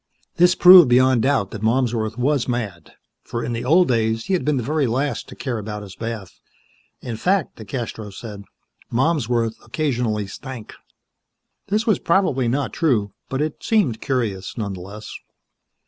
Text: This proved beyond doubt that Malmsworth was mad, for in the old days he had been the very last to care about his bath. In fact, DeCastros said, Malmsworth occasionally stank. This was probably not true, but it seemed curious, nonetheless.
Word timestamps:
This 0.37 0.55
proved 0.55 0.89
beyond 0.89 1.21
doubt 1.21 1.51
that 1.51 1.61
Malmsworth 1.61 2.17
was 2.17 2.47
mad, 2.47 2.93
for 3.23 3.43
in 3.43 3.53
the 3.53 3.63
old 3.63 3.87
days 3.87 4.25
he 4.25 4.33
had 4.33 4.43
been 4.43 4.57
the 4.57 4.63
very 4.63 4.87
last 4.87 5.29
to 5.29 5.35
care 5.35 5.59
about 5.59 5.83
his 5.83 5.95
bath. 5.95 6.39
In 7.01 7.17
fact, 7.17 7.57
DeCastros 7.57 8.17
said, 8.17 8.45
Malmsworth 8.91 9.63
occasionally 9.63 10.25
stank. 10.25 10.73
This 11.67 11.85
was 11.85 11.99
probably 11.99 12.47
not 12.47 12.73
true, 12.73 13.13
but 13.29 13.43
it 13.43 13.63
seemed 13.63 14.01
curious, 14.01 14.57
nonetheless. 14.57 15.11